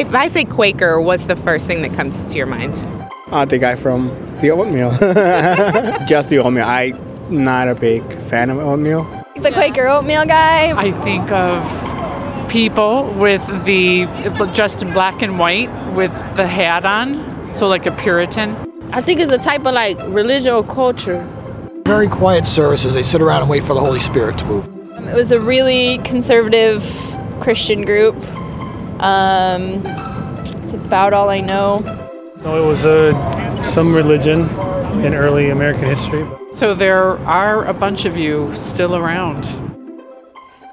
[0.00, 2.74] If I say Quaker, what's the first thing that comes to your mind?
[3.30, 4.08] Uh, the guy from
[4.40, 4.92] the oatmeal.
[6.06, 6.64] Just the oatmeal.
[6.64, 9.04] I'm not a big fan of oatmeal.
[9.36, 10.72] The Quaker oatmeal guy.
[10.72, 14.06] I think of people with the
[14.54, 18.56] dressed in black and white with the hat on, so like a Puritan.
[18.94, 21.28] I think it's a type of like religion or culture.
[21.84, 22.94] Very quiet services.
[22.94, 24.66] They sit around and wait for the Holy Spirit to move.
[25.08, 26.82] It was a really conservative
[27.42, 28.16] Christian group.
[29.00, 29.82] Um,
[30.62, 31.78] it's about all I know.
[32.42, 33.12] No, it was a
[33.64, 34.42] some religion
[35.04, 36.26] in early American history.
[36.52, 39.46] So there are a bunch of you still around.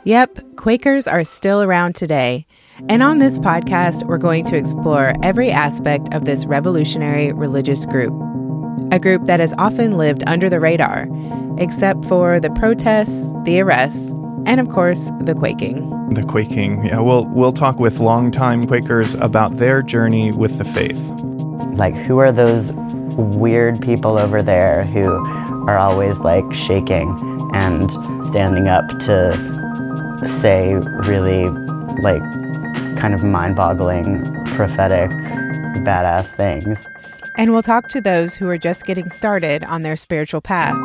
[0.04, 2.46] Yep, Quakers are still around today.
[2.90, 8.14] And on this podcast, we're going to explore every aspect of this revolutionary religious group.
[8.92, 11.08] A group that has often lived under the radar,
[11.58, 14.14] except for the protests, the arrests,
[14.46, 16.10] and of course, the quaking.
[16.10, 16.86] The quaking.
[16.86, 21.00] Yeah, we'll we'll talk with longtime Quakers about their journey with the faith.
[21.78, 22.72] Like who are those
[23.18, 25.16] weird people over there who
[25.68, 27.10] are always like shaking
[27.54, 27.92] and
[28.28, 30.76] standing up to say
[31.08, 31.48] really
[32.02, 32.22] like
[32.98, 35.10] kind of mind-boggling prophetic
[35.84, 36.88] badass things.
[37.38, 40.76] And we'll talk to those who are just getting started on their spiritual path.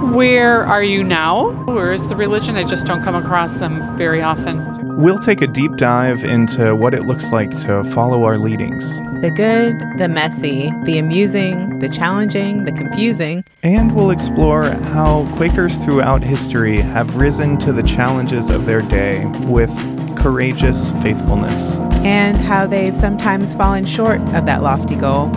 [0.00, 1.50] Where are you now?
[1.66, 2.56] Where is the religion?
[2.56, 4.96] I just don't come across them very often.
[4.96, 9.00] We'll take a deep dive into what it looks like to follow our leadings.
[9.20, 13.44] The good, the messy, the amusing, the challenging, the confusing.
[13.62, 19.26] And we'll explore how Quakers throughout history have risen to the challenges of their day
[19.46, 19.70] with
[20.16, 21.76] courageous faithfulness.
[22.02, 25.28] And how they've sometimes fallen short of that lofty goal.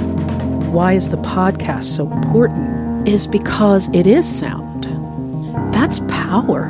[0.71, 2.82] Why is the podcast so important?
[3.05, 4.85] Is because it is sound.
[5.73, 6.65] That's power.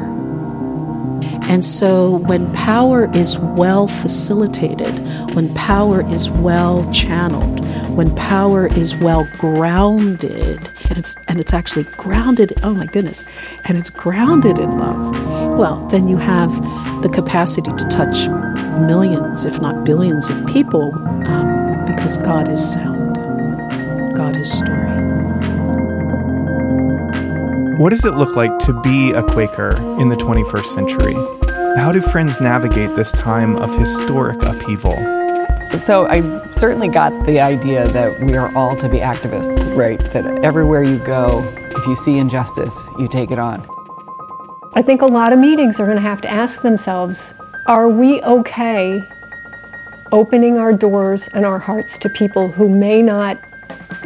[1.43, 4.99] And so when power is well facilitated,
[5.35, 7.59] when power is well channeled,
[7.95, 13.23] when power is well grounded, and it's and it's actually grounded, oh my goodness,
[13.65, 16.51] and it's grounded in love, well, then you have
[17.03, 18.27] the capacity to touch
[18.87, 20.95] millions, if not billions of people,
[21.27, 23.15] um, because God is sound.
[24.15, 24.82] God is story.
[27.77, 31.15] What does it look like to be a Quaker in the 21st century?
[31.75, 34.93] How do friends navigate this time of historic upheaval?
[35.83, 39.99] So I certainly got the idea that we are all to be activists, right?
[40.13, 41.41] That everywhere you go,
[41.75, 43.67] if you see injustice, you take it on.
[44.73, 47.33] I think a lot of meetings are going to have to ask themselves
[47.65, 49.01] are we okay
[50.11, 53.39] opening our doors and our hearts to people who may not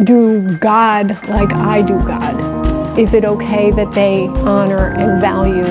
[0.05, 2.56] do God like I do God?
[2.97, 5.65] Is it okay that they honor and value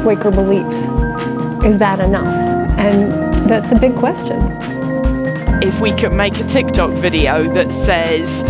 [0.00, 0.78] Quaker beliefs?
[1.62, 2.26] Is that enough?
[2.78, 3.12] And
[3.50, 4.40] that's a big question.
[5.62, 8.44] If we could make a TikTok video that says,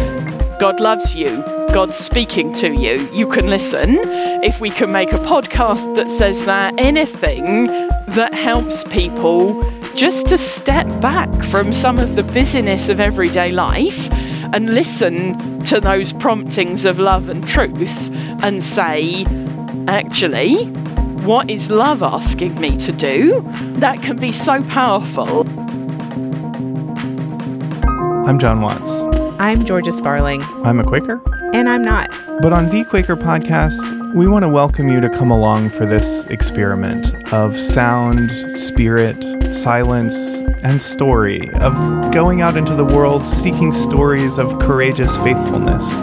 [0.61, 1.43] God loves you,
[1.75, 3.97] God's speaking to you, you can listen.
[4.45, 7.67] If we can make a podcast that says that, anything
[8.11, 9.61] that helps people
[9.97, 14.09] just to step back from some of the busyness of everyday life
[14.53, 18.11] and listen to those promptings of love and truth
[18.43, 19.25] and say,
[19.87, 20.65] actually,
[21.25, 23.41] what is love asking me to do?
[23.75, 25.49] That can be so powerful.
[28.29, 29.05] I'm Jon Watts.
[29.39, 30.43] I'm Georgia Sparling.
[30.65, 31.23] I'm a Quaker.
[31.53, 32.11] And I'm not.
[32.41, 36.25] But on The Quaker Podcast, we want to welcome you to come along for this
[36.27, 41.75] experiment of sound, spirit, silence, and story, of
[42.13, 45.99] going out into the world seeking stories of courageous faithfulness,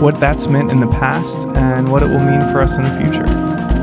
[0.00, 2.96] what that's meant in the past, and what it will mean for us in the
[2.96, 3.26] future.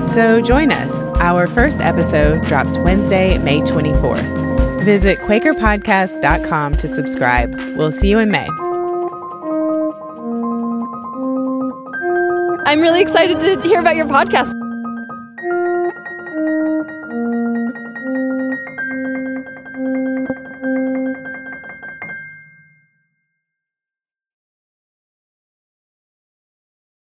[0.07, 1.03] So join us.
[1.22, 4.84] Our first episode drops Wednesday, May 24th.
[4.84, 7.53] Visit QuakerPodcast.com to subscribe.
[7.75, 8.47] We'll see you in May.
[12.69, 14.59] I'm really excited to hear about your podcast.